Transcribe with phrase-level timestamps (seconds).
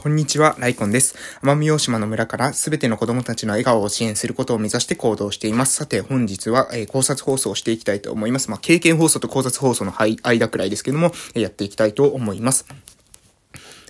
[0.00, 1.16] こんにちは、ライコンです。
[1.42, 5.74] 奄美大島の村からすべての子供たちの笑顔を支援することを目指して行動しています。
[5.74, 8.48] さて、本日は、えー、考察放送をしていきたいと思います。
[8.48, 12.66] まあ、経験放送と考察放送の間くらいですけども、えー、やっていきたいと思います。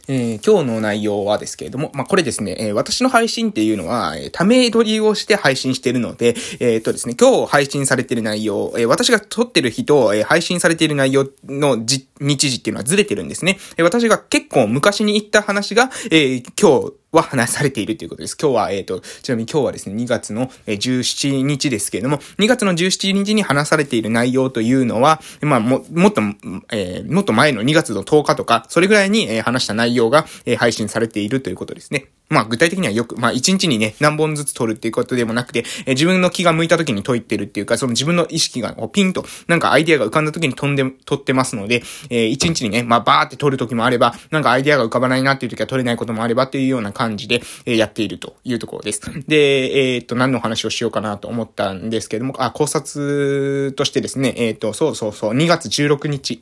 [0.09, 12.07] えー、今日の内容はですけれども、まあ、これですね、えー、私の配信っていうのは、えー、ため撮りをして配信してるので、えっとですね、今日配信されてる内容、え私が撮ってる日と、え配信されてる内容の、日
[12.51, 13.59] 時っていうのはずれてるんですね。
[13.77, 18.37] え私が結構昔に言った話が、え今日、は話されているということです。
[18.41, 26.21] 今日は、えっ、ー、と、ちなみに今日はですね、2月の17日ですけれども、2月の17日に話されている内容というのは、まあ、も、もっと、
[26.73, 32.09] えー、もっと前の2月の10日とか、それぐらいに、えー、話した内容が、えー、配信されているということですね。
[32.29, 49.01] まあ具体的にはよく、まあ1日にね、何本ずつ撮るっていうことでもなくて、え、自分の気が向いた時に解いてるっていうか、その自分の意識がピンと、なんかアイデアが浮かんだ時に飛んで、撮ってますので、えー、1日にね、まあバーって撮る時もあれば、なんかアイデアが浮かばないなっていう時は撮れないこともあればっていうような感じで、えー、やっているというところです。
[49.27, 56.41] で、えっ、と、何の話をしようかなと思ったんですけども、あ、考察としてですね、えっ、と、そうそうそう、2月16日。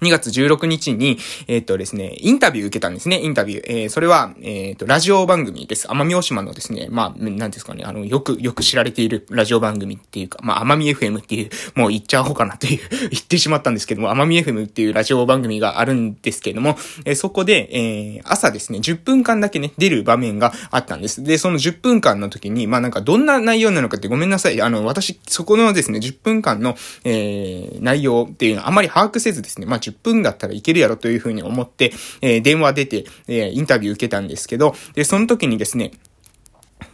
[0.00, 3.64] 2月16日に、えっ、とですね、インタビュー受けたんですね、インタビュー。
[3.66, 5.88] えー、それは、えっ、と、ラジオ番組です。
[5.88, 21.22] 奄美大島のですね、まあ、なんですかね、あの、よく、よく知られているラジオ番組っていうか、まあ、奄美 FM っていう、もう言っちゃおうかなという 言ってしまったんですけども、奄美 FM っていうラジオ番組があるんですけども、え、そこで、え、朝ですね、10分間だけね、出る場面があったんです。
[21.22, 24.60] で、その10分間の時に、まあ、なんかどんな内容なのかってごめんなさい。
[24.60, 35.92] あの、私、そこのですね、10分間の、えー、内容っていうのはあまり把握せずですね、まあ、10分だったらいけるやろというふうに思って、えー、電話出て、えー、インタビュー受けたんですけど、で、その時にですね、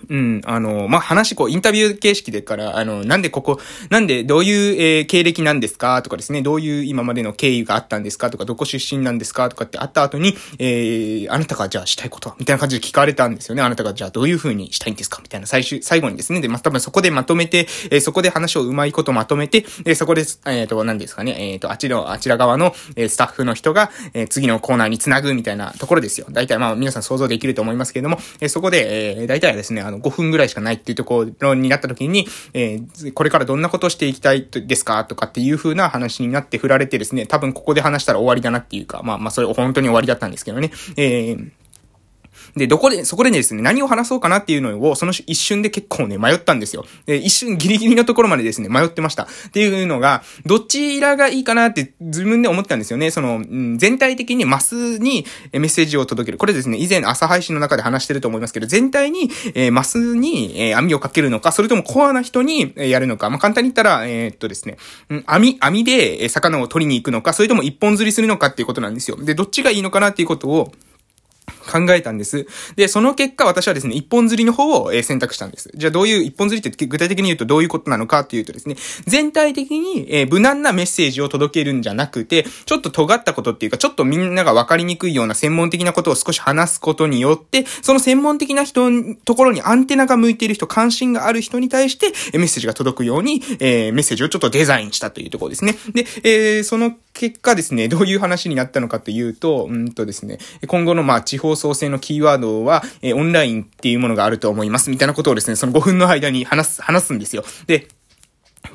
[0.08, 6.02] うん、あの、まあ、話、こう、インタビュー形式でから、あの、なんでここ、なんで、どういう、えー、経歴なんですか？
[6.02, 8.30] とかですね、どういう今までの経緯があったんですか？
[8.30, 9.48] とか、どこ出身なんですか？
[9.48, 12.36] とかってあった後に、えー、あなたがじゃあしたいことは？
[12.38, 13.62] みたいな感じで聞かれたんですよね。
[13.62, 15.20] あなたがじゃあどういう風にしたいんですか？
[15.22, 16.40] みたいな最終、最後にですね。
[16.40, 26.26] で、まあ、多分そこでまとめて、えー、そこで話をうまいことまとめて、えー、そこで、えっ、ー、と、何ですかね、えっ、ー、と、あちら、あちら側の、えー、スタッフの人が、えー、次のコーナーにつなぐみたいなところですよ。
[26.30, 40.70] 大体、まあ、皆さん想像できると思いますけれども、えー、そこで、えー、大体はですね、あの、5分ぐらいしかないっていうところになった時に、えー、これからどんなことをしていきたいですかとかっていう風な話になって振られてですね、多分ここで話したら終わりだなっていうか、まあまあそれ本当に終わりだったんですけどね。
[40.96, 41.50] えー
[42.56, 46.84] で、どこで、そこでですね、何を話そうかなっていうのを、その一瞬で結構ね、迷ったんですよ。
[47.06, 49.24] で、一瞬ギリギリのところまでですね、迷ってました。
[49.24, 53.10] っていうのが、どちらがいいかなって自分で思ったんですよね。
[53.10, 56.38] その、うん、全体的にマスにメッセージを届ける。
[56.38, 63.30] これですね、以前朝配信の中で話してると思いますけど、全体に、えー、マスに、えー、網をかけるのか、それともコアな人に、えー、やるのか。
[63.30, 64.76] まあ、簡単に言ったら、えー、っとですね、
[65.08, 69.16] うん、網、網で、え魚を取りに行くのか、それとも一本釣りするのかっていうことなんですよ。
[69.22, 70.72] で、どっちがいいのかなっていうことを、
[71.70, 72.46] 考えたんです。
[72.76, 75.70] で、その結果私はですね、一本釣りの方を、え選択したんです。
[75.74, 88.88] じゃあどういう一本釣りって具体的に言うとどういうことなのかっていうとですね、全体的に、え無難なメッセージを届けるんじゃなくて、ちょっと尖ったことっていうか、ちょっとみんなが分かりにくいような専門的なことを少し話すことによって、その専門的な人、
[89.24, 95.76] ところにアンテナが向いている人、関心がある人に対して、メッセージが届くように、え、メッセージをちょっとデザインしたというところですね。
[95.92, 107.44] で、えー、その結果ですね、どういう話になったのかというと、うんとですね、今後のまあ地方創生のキーワードは、えー、オンラインっていうものがあると思います、みたいなことをですね、その5分の間に話す、話すんですよ。
[107.66, 107.88] で、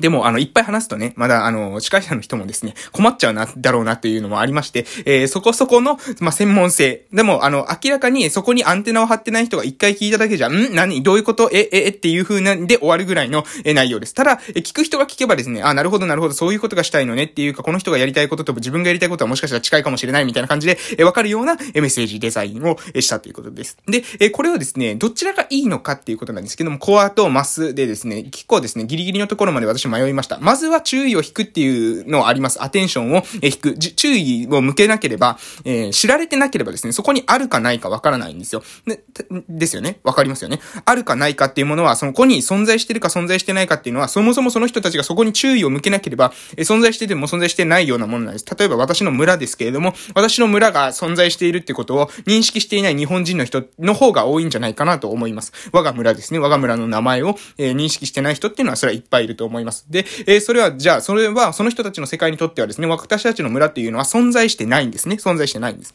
[0.00, 7.06] でも、あの、いっぱい話すとね、まだ、あの、司会者の人もですね、困っちゃうな、だろうなっていうのもありまして、えー、そこそこの、まあ、専門性。
[7.12, 10.74] でも、あの、明らかにそこにアンテナを張ってない人が一回聞いただけじゃ、ん？
[10.74, 11.02] 何？
[11.02, 11.50] どういうこと？
[11.52, 14.14] え、え、えっていう風なんで終わるぐらいの、え、内容です。
[14.14, 23.78] ただ、え、聞く人が聞けばですね、あ、なるほど、なるほど、そういうことがしたいのねっていうか、この人がやりたいことと自分がやりたいことはもしかしたら近いかもしれないみたいな感じで、え、わかるような、え、メッセージデザインを、え、したということです。
[23.86, 30.38] で、え、これはですね、どちらがいいのかっていうことなんですけども、コアとマスでですね、結構ですね、ギリギリのところまで私迷いました。
[30.40, 32.62] まずは注意を引くっていうのはあります。
[32.62, 33.78] アテンションを引く。
[33.78, 38.62] 注意を向けなければ、えー、知られてなければですね、そこにあるかないかわからないんですよ。
[38.86, 39.04] で、
[39.48, 40.00] ですよね。
[40.02, 40.60] わかりますよね。
[40.84, 48.46] あるかないかっていうものは、そこに存在してるか存在してないかっていうのは、そもそもその人たちがそこに注意を向けなければ、えー、存在してても存在してないようなものなんです。
[48.56, 55.52] 例えば私の村ですけれども、私の村が存在しているってことを認識していない日本人の人の方が多いんじゃないかなと思います。
[55.72, 56.38] 我が村ですね。
[56.38, 59.73] 我が村の名前を、えー、認識してない人っていうのはそれはいっぱいいると思います。
[59.88, 65.16] で、えー、それは、じゃあ、それは、その人たちの世界にとってはですね、私たちの村っていうのは存在してないんですね。
[65.16, 65.94] 存在してないんです。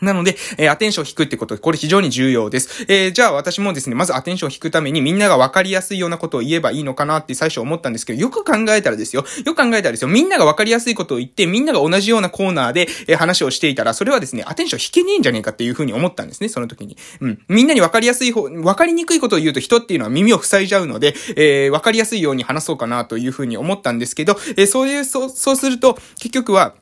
[0.00, 2.84] なので、えー、アテンションを引くってこと、これ非常に重要です。
[2.88, 16.96] えー、じゃあ私もですね、まずアテンションを引くためにみんなが分かりやすいようなことを言えばいいのかなって最初思ったんですけど、よく考えたらですよ、よく考えたらですよ、みんなが分かりやすいことを言って、みんなが同じようなコーナーで、えー、話をしていたら、それはですね、アテンション引けねえんじゃねえかっていうふうに思ったんですね、その時に。
[17.20, 17.40] うん。
[17.48, 26.74] みんなに分かりやすい方、分かりにくいことを言うと人っていうのは耳を塞いじゃうので、えー、分かりやすいように話そうかなというふうに思ったんですけど、えー、そういう、そう、そうすると、結局は、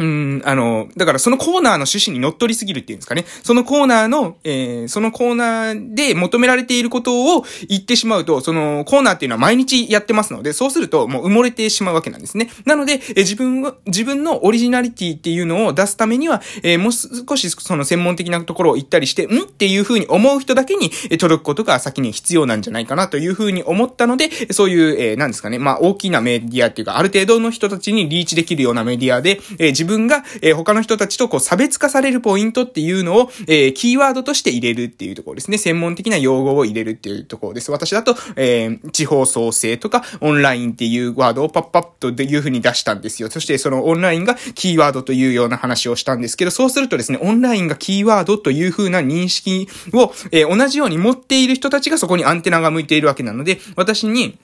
[0.00, 3.24] うん、あの、だからそのコーナーの趣旨に乗っ取りすぎるっていうんですかね。
[3.42, 12.48] そのコーナーの、えー、そのコーナーで求められていることを言ってしまうと、そのコーナーっていうのは毎日やってますので、そうするともう埋もれてしまうわけなんですね。
[12.64, 19.42] なので、えー、自分は、自分のオリジナリティっていうのを出すためには、えー、もう少しその専門的なところを言ったりして、ん？
[19.42, 35.58] っていう風に思う人だけに、届くことが先に必要なんじゃないかなという風に思ったので、そういう、えー、なんですかね、まあ大きなメディアっていうか、ある程度の人たちにリーチできるようなメディアで、えー、自分分が、えー、他の人たちとこう差別化されるポイントっていうのを、えー、キーワードとして入れるっていうところですね。
[35.58, 37.70] 専門的な用語を入れるっていうところです。
[37.70, 43.30] 私だと、えー、地方創生とかオンラインっていうワードをパッパッという風に出したんですよ。
[43.30, 54.38] そしてそのオンラインがキーワードというような話をしたんですけど、そうするとですね、オンラインがキーワードという風な認識を、えー、同じように持っている人たちがそこにアンテナが向いているわけなので、私に、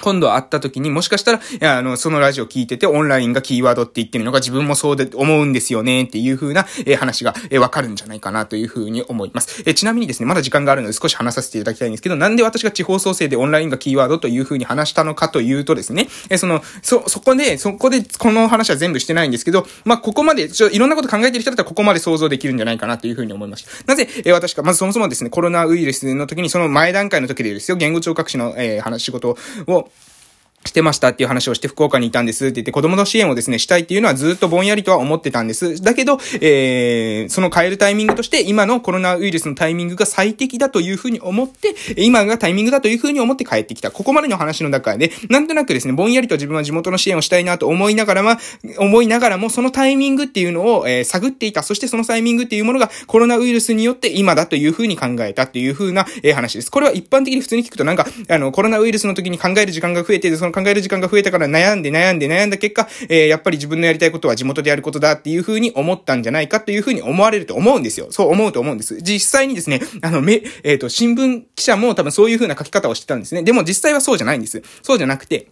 [0.00, 9.62] 今度会った時にもしかしたら、いや、あの、そのラジオ聞いててオンラインがキーワードって言ってるのが自分もそうで思うんですよねっていう風な、えー、話が、えー、わかるんじゃないかなという風に思います。
[9.66, 23.70] えー、ちなみにですね、まだ時間があるので少し話させていただきたいんですけど、なんで私が地方創生でオンラインがキーワードという風に話したのかというとですね、え、その、そ、そこで、そこでこの話は全部してないんですけど、まあ、ここまで、ちょ、いろんなこと考えてる人だったらここまで想像できるんじゃないかなという風に思いました。
[23.86, 29.36] なぜ、え、私か、まずそもそもですね、コロナウイルスの時にその前段階の時でですよ、言語聴覚士の、え、話、仕事
[29.66, 29.87] を、
[30.68, 35.82] してましたっていう話をして福岡にいたんですって言って子供の支援をですね、したいっていうのはずっとぼんやりとは思ってたんです。
[35.82, 43.90] だけど、えー、その変えるタイミングとして今のコロナウイルスのタイミングが最適だというふうに思って、今がタイミングだというふうに思って帰ってきた。
[43.90, 48.38] ここまでの話の中で、なんとなくですね、ぼんやりと自分は地元の支援をしたいなと思いながらは、
[48.78, 51.62] 思いながらもそのタイミングっていうのを、えー、探っていた。
[51.62, 56.70] そしてそのタイミングっていうものがコロナウイルスによって今だというふうに考えたっていうふうな、えー、話です。
[56.70, 68.08] これは一般的に普通に聞くとなんか、あの、コロナウイルスの時に考える時間が増えて、その考える時間が増えたから悩んで悩んで悩んだ結果、えー、やっぱり自分のやりたいことは地元でやることだっていうふうに思ったんじゃないかというふうに思われると思うんですよ。
[68.10, 69.00] そう思うと思うんです。
[69.02, 73.42] 実際にですね、あの、め、えっ、ー、と、新聞記者も多分そういうふうな書き方をしてたんですね。
[73.42, 74.62] でも実際はそうじゃないんです。
[74.82, 75.48] そうじゃなくて、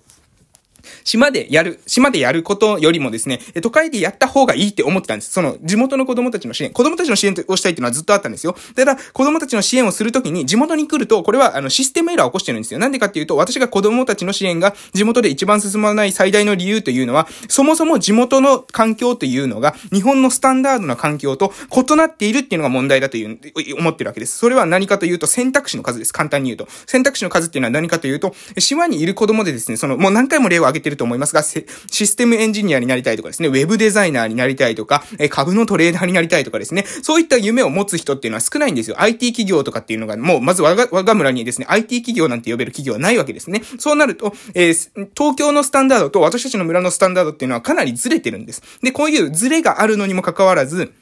[1.06, 5.31] 島でやる、島でやることよりもですね、都会でやった方がいいって思ってたんです。
[5.31, 6.73] その、地元の子供たちの支援。
[6.73, 8.56] 子供たちの支援をしたいっていうのはずっとあったんですよ。
[8.75, 12.81] ただ、子供たちの支援をするときに、地元に来ると、これは、あの、システムエラーを起こしてるんですよ。
[12.81, 23.38] なんでかっていうと、私が子供たちの支援が地元で一番進まない最大の理由というのは、そもそも地元の環境というのが、日本のスタンダードな環境と異なっているっていうのが問題だという、
[23.79, 24.37] 思ってるわけです。
[24.38, 26.12] それは何かというと、選択肢の数です。
[26.12, 26.67] 簡単に言うと。
[26.87, 39.00] 選択肢の数っていうのは何かというと、島にいる子供でですね、その、もう何回も例を挙げてると思いますが、システムエンジニアになりたいとかですね、ウェブデザイナーになりたいとか、え株のトレーダーになりたいとかですね、そういった夢を持つ人っていうのは少ないんですよ。
[39.00, 43.62] IT 企業とかっていうのが、もう、まず我が、我が村にですね、IT 企業なんて呼べる企業はないわけですね。
[43.78, 48.62] そうなると、えー、東京のスタンダードと私たちの村のスタンダードっていうのはかなりずれてるんです。
[48.82, 50.93] で、こういうずれがあるのにもかかわらず、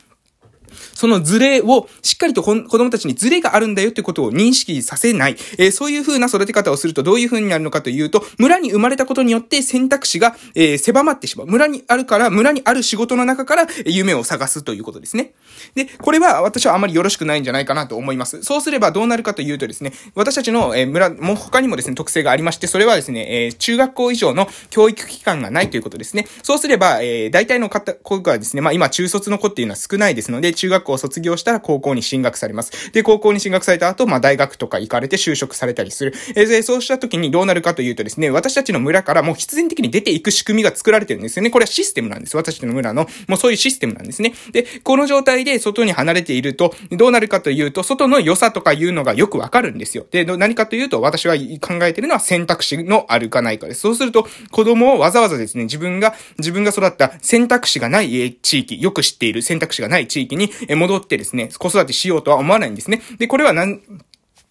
[0.95, 5.37] そのズレを、しっかりと子供たちにズレがあるんだよってことを認識させない。
[5.59, 11.47] えー、そういう風な育て方をするとどういう風になるのかというと、村に生まれたことによって選択肢が、えー、狭まってしまう。
[11.47, 15.33] 村にあるから、村にある仕事の中から夢を探すということですね。
[15.75, 18.43] で、これは私はあまりよろしくないんじゃないかなと思います。
[18.43, 26.27] そうすればどうなるかというとですね、私たちの、え村も他にもですね、特性がありまして、それはですね、え、中学校以上の教育機関がないということですね。
[26.43, 32.91] そうすれば、え、大体の方、子がですね、まあ今中卒の子っていうのは少ないですので、中学校を卒業したら高校に進学されます。
[32.93, 36.15] で、高校に進学された後、まあ大学とか行かれて就職されたりする。
[36.35, 41.51] えー、そうした時にどうなるかというとですね、私たちの村からもう必然的に出ていく仕組みが作られてるんですよね。
[41.51, 42.37] これはシステムなんです。
[42.37, 44.33] 私たちの村の、もうそういうシステムなんですね。
[44.53, 50.07] で、この状態で外に離れていると、どうなるかというと、外の良さとかいうのがよくわかるんですよ。
[50.11, 53.81] で、何かというと、私は考えてるのは選択肢のあるかないかです。
[53.81, 63.03] そうすると、子供をわざわざですね、自分が、自分が育った選択肢がない地域、よく知っている選択肢がない地域に戻ってですね、子育てしようとは思わないんですね。
[63.19, 63.81] で、これはなん、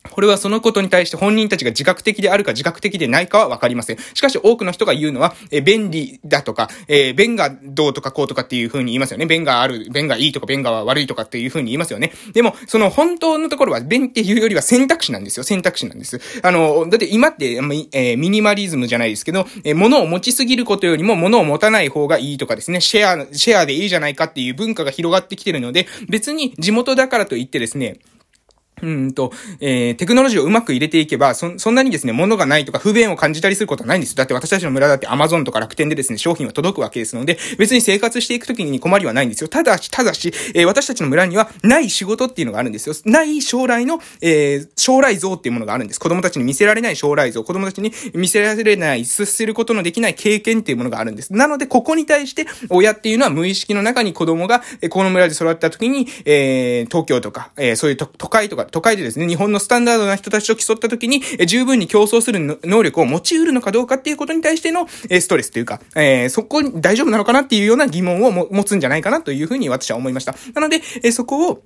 [0.10, 3.98] これはそのことに対して本人たちが自覚的であるか自覚的でないかはわかりません。
[4.14, 9.26] しかし多くの人が言うのは、え便利だとか、え、便がどうとかこうとかっていう風に言いますよね。
[9.26, 12.12] 便がある、便がいいとか便が悪いとかっていう風に言いますよね。
[12.34, 15.44] でも、その本当のところは便っていうよりは選択肢なんですよ。
[15.44, 16.20] 選択肢なんです。
[16.42, 17.60] あの、だって今って、
[17.94, 27.98] え、ミニマリズムじゃないですけど、え、物を持ちすぎることよりも物を持たない方がいいとかですね、シェア、シェアでいいじゃないかっていう文化が広がってきてるので、別に地元だからといってですね、
[28.84, 34.16] うんと、えー、テクノロジーをうまく入れていけば、そ、そんなにですね、物がないとか不便を感じたりすることはないんです。
[34.16, 39.48] だって私たちの村だって Amazon とか楽天でですね、商品は届くわけですので、別に生活していくときに困りはないんですよ。
[39.48, 42.96] ただし、ただし、えー、私たちの村にはない仕事っていうのがあるんですよ。
[43.06, 46.00] ない将来の、えー、将来像っていうものがあるんです。
[46.00, 51.34] 子供たちに見せられない将来像、子供たちに見せられない、進せることのできない経験っていうものがあるんです。
[51.34, 70.34] なので、ここに対して、親っていうのは無意識の中に子供が、え、この村で育った時に、えー、東京とか、えー、そういう都会とか、都会でですね、日本のスタンダードな人たちと競った時に、え十分に競争する能力を持ち得るのかどうかっていうことに対しての、えストレスというか、えー、そこに大丈夫なのかなっていうような疑問を持つんじゃないかなというふうに私は思いました。
[70.56, 71.62] なので、えそこを、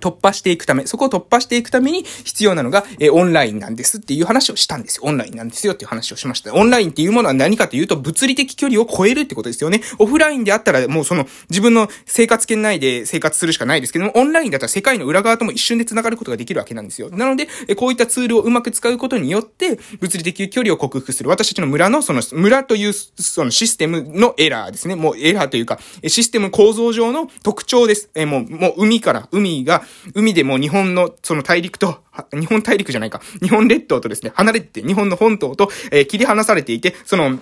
[0.00, 5.02] 突破していくため、そこを突破していくために必要なのが、えオンラインなんですっていう話をしたんですよ。
[5.04, 6.54] オンラインなんですよっていう話をしました。
[6.54, 9.82] オンラインっていうものは何かというと、物理的距離を超えるってことですよね。
[9.98, 17.10] オフラインであったら、もうその、自分の生活圏内で生活するしかないですけども、オンラインだったら世界の裏側とも一瞬で繋がることができるわけなんですよ。
[17.10, 21.28] なので、えこういったツールをうまく使うことによって、物理的距離を克服する。
[21.28, 24.96] 私たちの村の、その、村という、そのシステムのエラーですね。
[24.96, 28.10] もうエラーというか、システム構造上の特徴です。
[28.14, 29.82] えもう、もう海から、海が、
[30.14, 31.98] 海でも日本のその大陸と、
[32.32, 37.38] 日本大陸じゃないか、日本列島とですね、離れて、日本の本島と、えー、切り離されていて、その、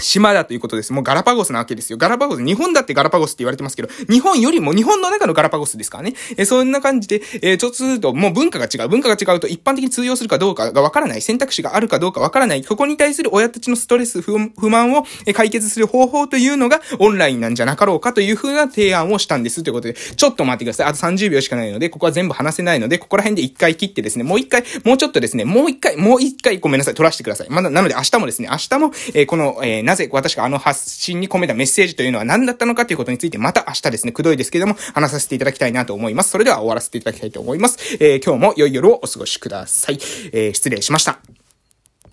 [0.00, 0.92] 島だということです。
[0.92, 1.98] もうガラパゴスなわけですよ。
[1.98, 2.44] ガラパゴス。
[2.44, 6.14] 日本だってガラパゴスって言われてますけど、日本よりも日本の中のガラパゴスですからね。
[6.36, 8.88] えそんな感じで、えー、ちょっとすると、もう文化が違う。
[8.88, 11.22] 文化が違うと一般的に通用するかどうかがわからない。
[11.22, 12.64] 選択肢があるかどうかわからない。
[12.64, 19.62] ここに対する親たちのストレス、不満を解決する方法というのがオンラインなんじゃなかろうかというふうな提案をしたんです。
[19.62, 20.86] ということで、ちょっと待ってください。
[20.86, 27.48] あと30秒しかないので、ここは全部話せないので、ここら辺で一回切ってですね、もう一回、もうちょっとですね、もう一回、もう一回ごめんなさい、取らせてください。
[27.50, 36.30] まだ、なので明日もですね、明日も、えー、この、えー、なぜ私があの発信に込めたメッセージというのは何だったのかということについてまた明日ですね、くどいですけれども、話させていただきたいなと思います。
[36.30, 37.96] それでは終わらせていただきたいと思います。
[37.98, 39.98] えー、今日も良い夜をお過ごしください。
[40.32, 41.20] えー、失礼しました。